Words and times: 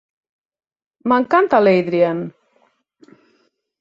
M'encanta 1.11 1.59
l'Adrian! 1.65 2.25